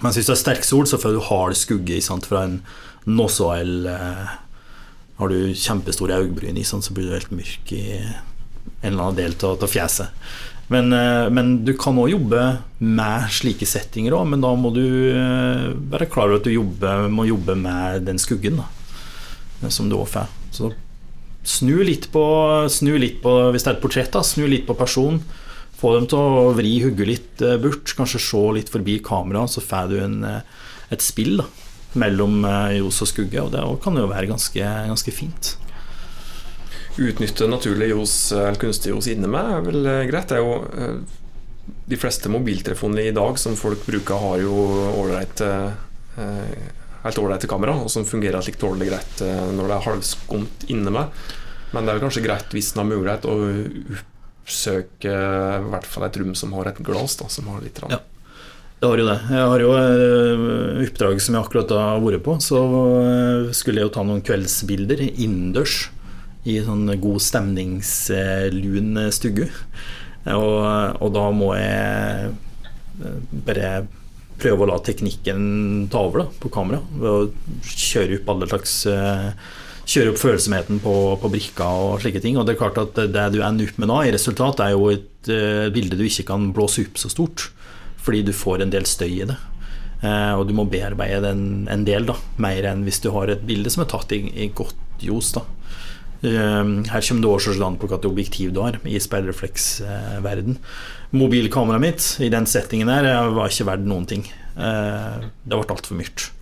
[0.04, 2.61] Mens hvis du har sterk sol, så får du hard skugge sant, fra en
[3.09, 3.88] Nozoil.
[5.18, 7.98] Har du kjempestore øyebryn, så blir du helt mørk i
[8.81, 10.14] en eller annen del av fjeset.
[10.68, 12.42] Men, eh, men du kan òg jobbe
[12.85, 17.09] med slike settinger òg, men da må du eh, være klar over at du jobber,
[17.09, 18.68] må jobbe med den skuggen da,
[19.62, 20.28] eh, som du òg får.
[20.52, 20.72] Så
[21.48, 22.22] snu litt, på,
[22.68, 25.22] snu litt på Hvis det er et portrett, da, snu litt på personen.
[25.78, 29.92] Få dem til å vri hugget litt bort, kanskje se litt forbi kameraet, så får
[29.92, 31.46] du en, et spill da,
[32.02, 32.42] mellom
[32.74, 35.52] ljos og skugge, og det kan jo være ganske, ganske fint.
[36.98, 40.28] Utnytte naturlig ljos eller kunstig ljos inne med er vel eh, greit.
[40.30, 44.56] Det er jo eh, De fleste mobiltelefonene i dag som folk bruker, har jo
[44.98, 45.48] ålreite
[46.18, 46.58] eh,
[47.04, 50.94] helt ålreite kamera, og som fungerer slik tålelig greit eh, når det er halvskumt inne
[50.94, 51.24] med.
[51.72, 53.38] Men det er kanskje greit hvis en har mulighet å
[54.48, 57.92] oppsøke i hvert fall et rom som har et glass, da, som har litt rann.
[57.98, 58.04] Ja.
[58.78, 59.16] Jeg har jo det.
[59.34, 62.37] Jeg har jo eh, oppdrag som jeg akkurat har vært på.
[62.42, 62.61] Så
[63.02, 65.88] eh, skulle jeg jo ta noen kveldsbilder innendørs
[66.46, 69.48] i sånn god stemningslun stugge.
[70.29, 73.70] Og, og da må jeg eh, bare
[74.38, 76.83] prøve å la teknikken ta over da, på kamera.
[76.94, 79.33] Ved å kjøre opp alle slags eh,
[79.88, 82.35] Kjøre opp følsomheten på, på brikka og slike ting.
[82.37, 84.90] Og det er klart at det du ender opp med da, i resultat, er jo
[84.92, 87.46] et uh, bilde du ikke kan blåse opp så stort.
[88.05, 89.38] Fordi du får en del støy i det.
[90.03, 92.18] Uh, og du må bearbeide den en del, da.
[92.37, 95.46] Mer enn hvis du har et bilde som er tatt i, i godt ljos, da.
[96.22, 100.59] Eh, her kommer det også an på hvilket objektiv du har i speilrefleksverden.
[101.14, 104.26] Mobilkameraet mitt i den settingen her eh, var ikke verdt noen ting.
[104.57, 106.33] Eh, det ble altfor mørkt.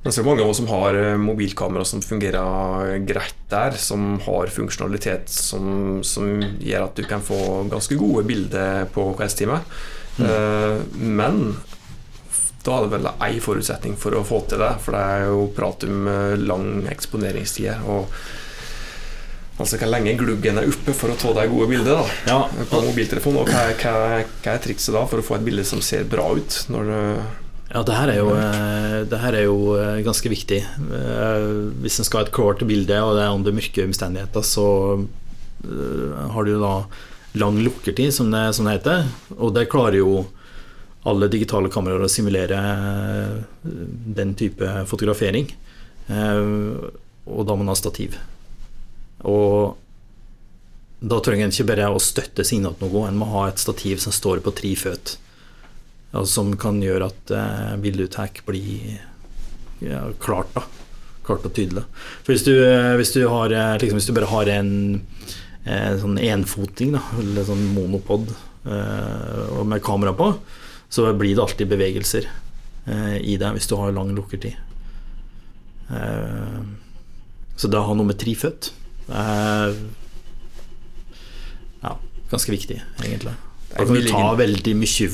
[0.00, 4.52] Det er mange av oss som har eh, mobilkamera som fungerer greit der, som har
[4.54, 9.62] funksjonalitet som, som gjør at du kan få ganske gode bilder på kveldstime.
[10.20, 10.82] Mm.
[11.16, 11.36] men
[12.64, 15.48] da er det vel én forutsetning for å få til det, for det er jo
[15.56, 17.86] prat om eh, lang eksponeringstid.
[17.88, 18.10] Og
[19.60, 22.80] altså hvor lenge gluggen er oppe for å ta de gode bildene da, Ja, på
[22.86, 23.42] mobiltelefonen.
[23.42, 23.92] Og hva, hva,
[24.24, 26.56] hva er trikset da for å få et bilde som ser bra ut?
[26.72, 27.02] Når det,
[27.70, 30.58] Ja, det her er jo, eh, det her er jo eh, ganske viktig.
[30.64, 31.44] Eh,
[31.84, 34.66] Hvis en skal ha et klart bilde, og det er under mørke omstendigheter, så
[35.60, 36.74] har du da
[37.36, 39.04] lang lukkertid, som det, som det heter.
[39.36, 40.24] Og det klarer jo
[41.06, 42.58] alle digitale kameraer å simulere
[43.62, 45.52] den type fotografering.
[46.10, 48.16] Og da må man ha stativ.
[49.28, 49.76] Og
[51.00, 54.00] da trenger en ikke bare å støtte seg innat noe, en må ha et stativ
[54.02, 55.16] som står på tre føtter.
[56.10, 58.98] Altså, som kan gjøre at eh, bildeuttak blir
[59.84, 60.64] ja, klart, da.
[61.22, 61.84] Klart og tydelig.
[62.24, 64.72] For hvis du, eh, hvis du, har, eh, liksom, hvis du bare har en
[65.64, 70.32] eh, sånn enfoting, eller sånn monopod eh, med kamera på,
[70.90, 74.58] så blir det alltid bevegelser eh, i det hvis du har lang lukkertid.
[75.94, 76.60] Eh,
[77.60, 78.72] Så det har noe med tre er
[81.80, 81.92] ja,
[82.30, 83.34] ganske viktig, egentlig.
[83.70, 85.08] Da kan du ta veldig mye,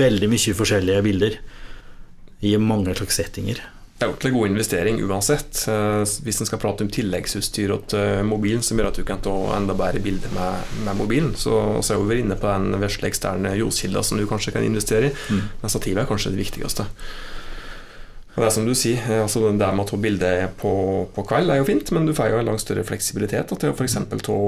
[0.00, 1.36] veldig mye forskjellige bilder
[2.40, 3.60] i mange slags settinger.
[4.00, 5.58] Det er ordentlig god investering uansett.
[5.68, 9.20] Eh, hvis en skal prate om tilleggsutstyr til eh, mobilen som gjør at du kan
[9.20, 13.10] ta enda bedre bilder med, med mobilen, så, så er vi inne på den vesle
[13.10, 15.18] eksterne ljoskilda som du kanskje kan investere i.
[15.28, 15.42] Mm.
[15.60, 16.88] Men stativet er kanskje det viktigste.
[18.30, 20.72] Og det er som du sier, eh, altså det med å ta bilde på,
[21.16, 23.74] på, kveld er jo fint, men du får jo en langt større fleksibilitet til å
[23.74, 23.98] f.eks.
[24.26, 24.38] ta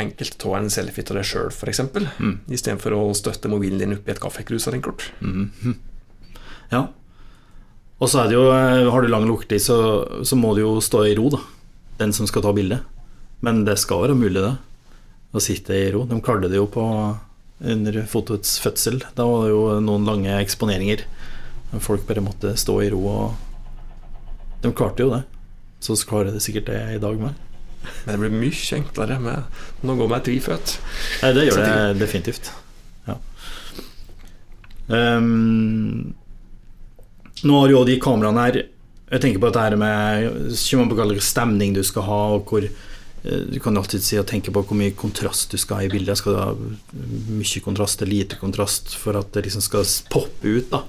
[0.00, 1.84] enkelt ta en selfie av deg sjøl, f.eks.
[1.92, 2.34] Mm.
[2.48, 5.10] Istedenfor å støtte mobilen din oppi et kaffekrus av kort.
[5.20, 5.76] Mm.
[6.72, 6.86] Ja,
[8.02, 9.76] og så er det jo, eh, har du lang luktetid, så,
[10.26, 11.38] så, må du jo stå i ro, da.
[12.00, 12.82] Den som skal ta bildet.
[13.46, 14.56] Men det skal være mulig, det.
[15.32, 16.02] Å sitte i ro.
[16.10, 16.82] De klarte det jo på
[17.62, 18.98] under fotoets fødsel.
[19.14, 21.04] Da var det jo noen lange eksponeringer.
[21.80, 25.22] Folk bare måtte stå i ro, og de klarte jo det.
[25.82, 27.38] Så klarer det sikkert det i dag med.
[28.04, 30.76] Men det blir mye enklere med å gå med triføtt.
[31.22, 32.52] Det gjør det definitivt.
[33.08, 33.16] Ja.
[34.86, 36.12] Um,
[37.42, 41.24] nå har jo de kameraene her Jeg tenker på dette her med Kommer på hvilken
[41.24, 42.66] stemning du skal ha, og hvor
[43.22, 46.18] du kan alltid si og tenke på hvor mye kontrast du skal ha i bildet.
[46.18, 46.48] Skal du ha
[47.30, 50.82] mye kontrast eller lite kontrast for at det liksom skal poppe ut da,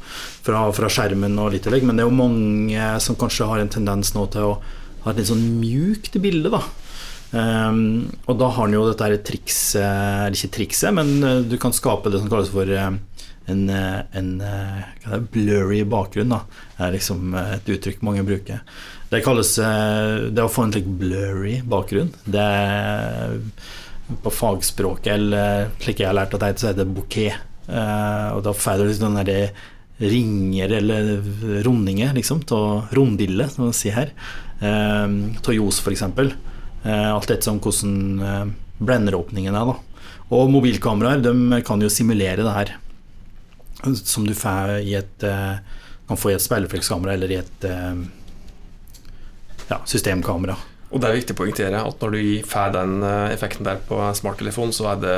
[0.46, 1.70] fra, fra skjermen og litt.
[1.70, 4.56] Men det er jo mange som kanskje har en tendens nå til å
[5.04, 6.54] ha et litt sånn mjukt bilde.
[6.54, 6.64] da.
[7.34, 11.74] Um, og da har han jo dette trikset Eller ikke trikset, men eh, du kan
[11.74, 12.70] skape det som kalles for
[13.46, 16.30] en, eh, en eh, blurry bakgrunn.
[16.30, 16.44] Da.
[16.78, 18.64] Det er liksom eh, et uttrykk mange bruker.
[19.14, 19.56] Det kalles
[20.34, 22.10] det å få en slik blurry bakgrunn.
[22.26, 22.48] Det
[24.24, 27.38] på fagspråket, eller slik jeg har lært at det heter, så heter det bouquet.
[27.70, 29.52] Og da får du liksom den derre
[30.04, 31.14] ringer eller
[31.64, 34.12] rundinger, liksom, av rondille, som man sier her.
[34.66, 36.04] Av ljos, f.eks.
[36.10, 39.72] Alt etter som hvordan blenderåpningen er.
[39.72, 40.04] Da.
[40.34, 42.76] Og mobilkameraer de kan jo simulere det her
[43.84, 45.56] som du et, eh,
[46.08, 47.96] kan få i et speilreflekskamera eller i et eh,
[49.70, 50.58] ja, systemkamera.
[50.94, 53.98] Og Det er viktig å poengtere at når du får den eh, effekten der på
[54.18, 55.16] smarttelefon, så er det,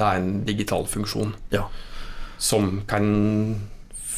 [0.00, 1.66] det er en digital funksjon ja.
[2.40, 3.10] som kan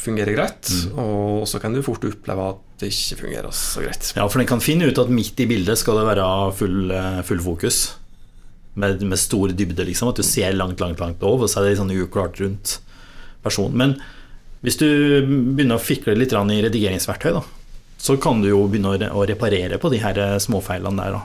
[0.01, 0.93] fungere greit, mm.
[0.97, 4.13] og så kan du fort oppleve at det ikke fungerer så greit.
[4.17, 6.95] Ja, for den kan finne ut at midt i bildet skal det være full,
[7.27, 7.81] full fokus.
[8.79, 10.09] Med, med, stor dybde, liksom.
[10.09, 12.77] At du ser langt, langt, langt over, og så er det sånn uklart rundt
[13.43, 13.75] personen.
[13.77, 13.97] Men
[14.63, 17.43] hvis du begynner å fikle litt i redigeringsverktøy, da,
[18.01, 21.21] så kan du jo begynne å reparere på de her eh, småfeilene der da,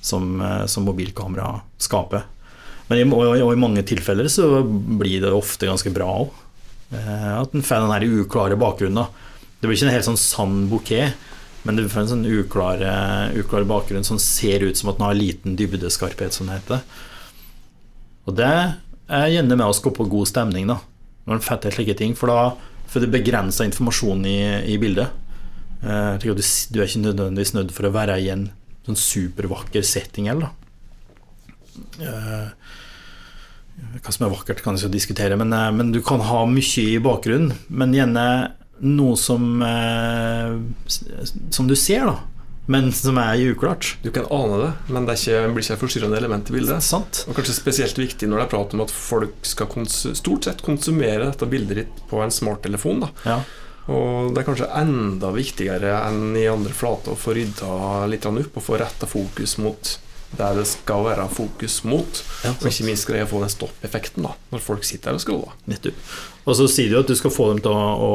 [0.00, 2.24] som, eh, som mobilkamera skaper.
[2.88, 6.40] Men i, og, i mange tilfeller så blir det ofte ganske bra òg.
[6.96, 9.04] Eh, at en får den her uklare bakgrunnen.
[9.04, 9.44] Da.
[9.60, 11.30] Det blir ikke en helt sånn sann bukett,
[11.64, 12.94] men du får en sånn uklare,
[13.40, 16.82] uklar bakgrunn som ser ut som at den har liten dybdeskarphet, som det heter.
[18.28, 20.80] Og det er gjerne med å skape god stemning, da
[21.24, 22.14] når en får til slike ting.
[22.18, 22.54] For da
[22.92, 24.38] får du begrensa informasjon i,
[24.74, 25.12] i bildet.
[25.84, 28.48] Eh, du, du, er ikke nødvendigvis nødt for å være i en
[28.86, 30.52] sånn supervakker setting heller.
[32.00, 32.52] uh,
[34.00, 37.00] hva som er vakkert, kan jeg diskutere, men, uh, men, du kan ha mye i
[37.02, 37.56] bakgrunnen.
[37.68, 38.26] Men gjerne
[38.84, 39.62] noe som,
[41.54, 42.16] som du ser, da
[42.66, 43.96] men som er uklart.
[44.02, 46.84] Du kan ane det, men det ikke, blir ikke et forstyrrende element i bildet.
[46.84, 47.24] Sant.
[47.28, 51.26] Og kanskje spesielt viktig når det er prat om at folk skal stort sett konsumere
[51.26, 53.04] dette bildet ditt på en smarttelefon.
[53.28, 53.42] Ja.
[53.92, 58.56] Og det er kanskje enda viktigere enn i andre flater å få rydda litt opp
[58.56, 59.98] og få retta fokus mot
[60.38, 62.20] der det skal være fokus mot.
[62.44, 65.22] Ja, og ikke minst greie å få den stoppeffekten da når folk sitter her og
[65.22, 65.54] scroller.
[65.70, 66.00] Nettopp.
[66.44, 68.10] Og så sier du at du skal få dem til å, å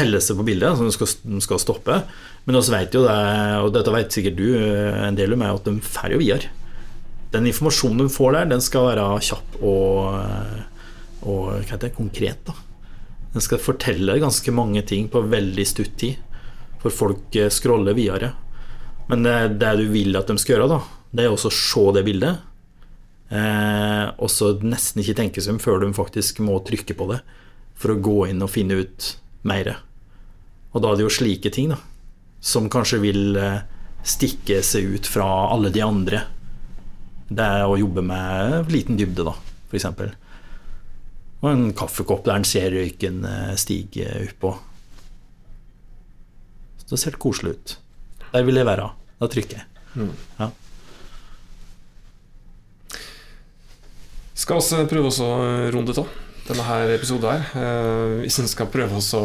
[0.00, 2.00] helle seg på bildet, så de skal, de skal stoppe.
[2.44, 3.16] Men vi vet jo det,
[3.62, 6.50] og dette vet sikkert du eh, en del om, at de får jo videre.
[7.34, 10.60] Den informasjonen de får der, den skal være kjapp og, eh,
[11.24, 12.42] og hva heter det, konkret.
[12.46, 12.58] da.
[13.34, 16.40] Den skal fortelle ganske mange ting på veldig stutt tid,
[16.82, 18.32] for folk eh, scroller videre.
[19.10, 20.80] Men det, det, du vil at de skal gjøre, da,
[21.14, 22.44] det er også å se det bildet.
[23.34, 27.24] Eh, og så nesten ikke tenke seg om før de faktisk må trykke på det
[27.74, 29.10] for å gå inn og finne ut
[29.44, 29.74] mer.
[30.70, 31.80] Og da er det jo slike ting, da
[32.44, 33.62] som kanskje vil eh,
[34.04, 36.20] stikke seg ut fra alle de andre.
[37.32, 39.32] Det er å jobbe med liten dybde, da,
[39.70, 39.86] f.eks.
[41.44, 44.54] Og en kaffekopp der en ser røyken eh, stige oppå.
[46.88, 47.78] Det ser helt koselig ut.
[48.32, 48.90] Der vil jeg være.
[49.20, 49.66] Da trykker jeg.
[49.94, 50.12] Mm.
[50.40, 50.48] Ja.
[54.34, 55.28] Skal vi prøve å
[55.74, 56.08] runde av
[56.48, 57.44] denne her episoden her?
[57.60, 59.24] Eh, hvis en skal prøve å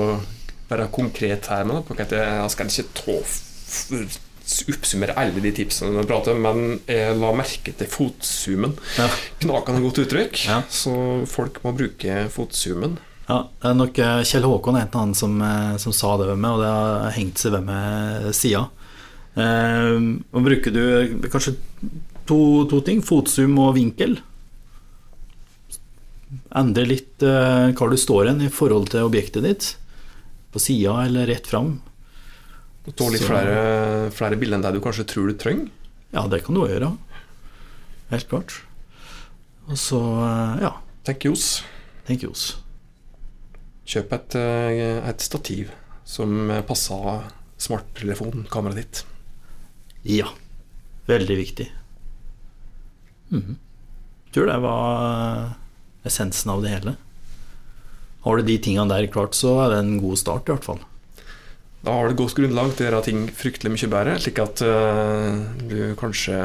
[0.69, 2.19] være konkret her med det.
[2.19, 3.15] Jeg skal ikke ta
[4.73, 9.05] oppsummere alle de tipsene vi prater om, men jeg la merke til fotsumen Ja.
[9.43, 10.62] Knakende godt uttrykk, Ja.
[10.69, 10.93] så
[11.29, 12.97] folk må bruke fotsumen
[13.29, 16.27] Ja, det er nok eh, Kjell Håkon er en annen som, eh, som sa det
[16.31, 18.69] ved meg, og det har hengt seg ved meg siden.
[19.38, 19.99] Eh,
[20.33, 21.53] og bruker du eh, kanskje
[22.25, 22.39] to,
[22.71, 24.17] to ting, fotsum og vinkel.
[26.57, 29.69] Endre litt eh, hva du står hen i forhold til objektet ditt.
[30.53, 31.75] På sida eller rett fram.
[32.97, 35.69] Tar litt flere, flere bilder enn det du kanskje tror du trenger.
[36.13, 36.93] Ja, det kan du òg gjøre.
[38.10, 38.56] Helt klart.
[39.69, 40.71] Og så, eh, ja,
[41.06, 41.63] Tenk Johs.
[42.08, 42.58] tenk Johs.
[43.86, 45.69] Kjøp et, eh, et stativ
[46.06, 47.23] som passer
[47.58, 49.04] smarttelefonkameraet ditt.
[50.04, 50.30] Ja.
[51.08, 51.67] Veldig viktig.
[53.32, 53.58] Mhm.
[54.34, 55.56] Tror det var
[56.06, 56.97] essensen av det hele.
[58.21, 60.80] Har du de tingene der klart, så er det en god start, i hvert fall.
[61.79, 65.37] Da har du godt grunnlag til å gjøre ting fryktelig mye bedre, slik at eh,
[65.69, 66.41] du kanskje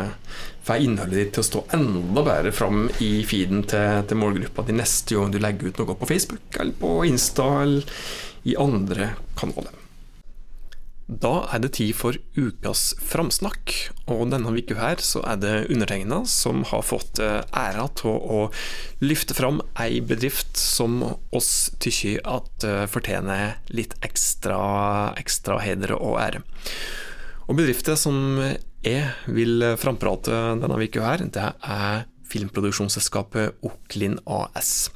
[0.64, 4.78] får innholdet ditt til å stå enda bedre fram i feeden til, til målgruppa di
[4.78, 8.06] neste gang du legger ut noe på Facebook eller på Insta eller
[8.46, 9.83] i andre kanaler.
[11.04, 13.74] Da er det tid for ukas framsnakk,
[14.08, 18.38] og denne uka her så er det undertegna som har fått eh, æra til å
[19.04, 21.52] løfte fram ei bedrift som oss
[21.84, 26.40] tykker at eh, fortjener litt ekstra, ekstra heder og ære.
[27.52, 28.18] Og bedriften som
[28.84, 34.88] jeg vil framprate denne uka her, det er filmproduksjonsselskapet Oklin AS.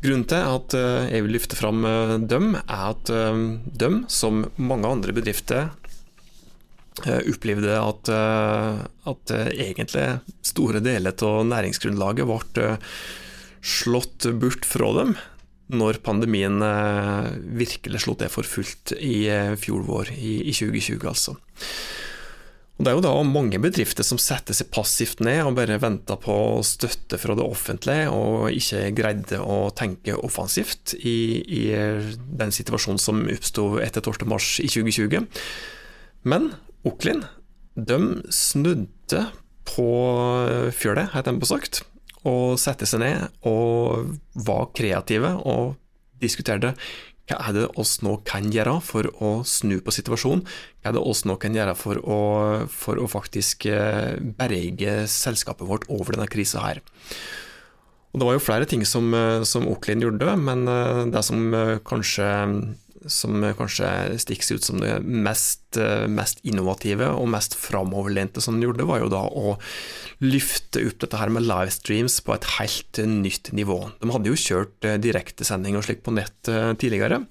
[0.00, 3.40] Grunnen til at eh, jeg vil løfte fram eh, dem, er at eh,
[3.82, 5.76] dem, som mange andre bedrifter,
[7.00, 8.08] opplevde at,
[9.08, 10.02] at egentlig
[10.44, 12.66] store deler av næringsgrunnlaget ble
[13.64, 15.14] slått bort fra dem
[15.72, 16.58] når pandemien
[17.56, 19.30] virkelig slo til for fullt i
[19.62, 21.38] fjor vår, i 2020 altså.
[22.80, 26.16] Og Det er jo da mange bedrifter som setter seg passivt ned og bare venter
[26.16, 31.62] på støtte fra det offentlige, og ikke greide å tenke offensivt i, i
[32.40, 34.24] den situasjonen som oppsto etter 12.
[34.32, 35.28] mars i 2020.
[36.24, 36.54] Men
[36.88, 37.20] Oklin
[37.76, 38.00] de
[38.32, 39.26] snudde
[39.68, 39.90] på
[40.72, 41.82] fjølet, heter det på sagt,
[42.24, 45.76] og satte seg ned og var kreative og
[46.24, 46.72] diskuterte
[47.30, 50.42] hva er det oss nå kan gjøre for å snu på situasjonen?
[50.82, 52.18] Hva er det oss nå kan gjøre for å,
[52.72, 56.82] for å faktisk eh, berge selskapet vårt over denne krisa her?
[58.10, 61.54] Og Det var jo flere ting som, eh, som Oklin gjorde, men eh, det som
[61.86, 62.26] kanskje,
[63.08, 68.66] som kanskje stikker ut som det mest, eh, mest innovative og mest framoverlente som de
[68.66, 69.58] gjorde, var jo da å
[70.20, 73.90] løfte opp dette her med livestreams på et helt nytt nivå.
[74.00, 77.26] De hadde jo kjørt eh, direktesending og slikt på nett eh, tidligere.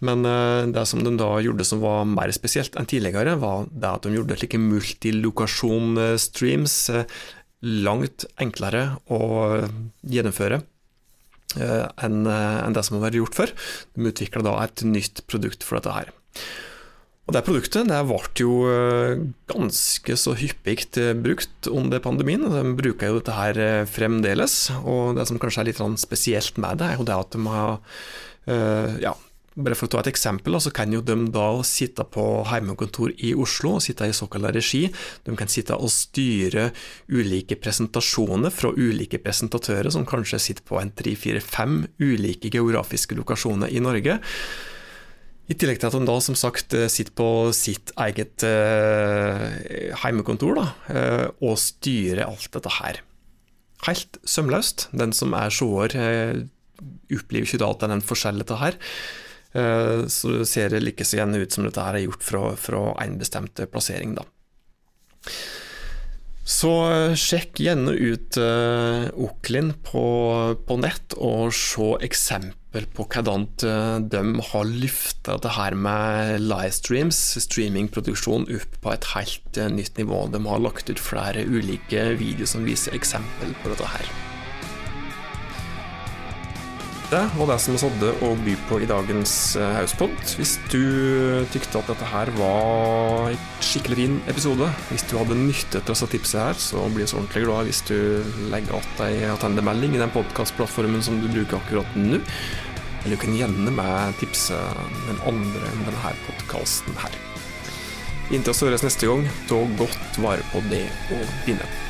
[0.00, 4.06] Men det som de da gjorde som var mer spesielt enn tidligere, var det at
[4.06, 6.76] de gjorde slike multilokasjon-streams
[7.82, 9.18] langt enklere å
[10.06, 10.62] gjennomføre
[11.56, 13.52] enn enn det som har vært gjort før.
[13.96, 16.12] De utvikla da et nytt produkt for dette her.
[17.28, 19.18] Og Det produktet det ble jo eh,
[19.52, 22.46] ganske så hyppig eh, brukt under pandemien.
[22.48, 24.56] og De bruker jo dette her eh, fremdeles.
[24.80, 27.42] Og det som kanskje er litt sånn spesielt med det, er jo det at de
[27.44, 27.74] har
[28.48, 29.12] eh, ja,
[29.58, 33.34] bare for å ta et eksempel, så kan jo de da sitte på hjemmekontor i
[33.38, 34.84] Oslo og sitte i såkalt regi.
[35.26, 36.68] De kan sitte og styre
[37.10, 43.18] ulike presentasjoner fra ulike presentatører, som kanskje sitter på en tre, fire, fem ulike geografiske
[43.18, 44.18] lokasjoner i Norge.
[45.48, 50.66] I tillegg til at de da som sagt sitter på sitt eget eh, heimekontor da,
[50.92, 53.00] eh, og styrer alt dette her.
[53.86, 54.90] Helt sømløst.
[54.92, 56.42] Den som er seer, eh,
[57.16, 58.76] opplever ikke da at det er en forskjell dette her.
[59.56, 62.82] Eh, så ser det like så gjerne ut som dette her er gjort fra, fra
[63.04, 64.26] en bestemt plassering, da.
[66.48, 70.04] Så eh, sjekk gjerne ut uh, Oklin på,
[70.64, 77.20] på nett, og se eksempel på hvordan eh, de har løfta det her med livestreams,
[77.44, 80.26] streamingproduksjon, opp på et helt eh, nytt nivå.
[80.32, 84.27] De har lagt ut flere ulike videoer som viser eksempel på dette her.
[87.08, 90.12] Det var det som hadde å by på i dagens eh, Hauspod.
[90.36, 90.82] Hvis du
[91.54, 96.10] tykte at dette her var en skikkelig fin episode, hvis du hadde nytte av disse
[96.12, 97.96] tipsene her, så blir vi så ordentlig glad hvis du
[98.52, 102.20] legger att ei attendemelding i den podkastplattformen som du bruker akkurat nå.
[103.00, 104.60] Eller du kan gjerne med tipse
[105.08, 107.20] den andre om denne podkasten her.
[108.28, 111.87] Inntil vi høres neste gang, ta godt vare på det og dine.